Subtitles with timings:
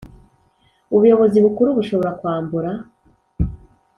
[0.95, 2.71] Ubuyobozi Bukuru bushobora kwambura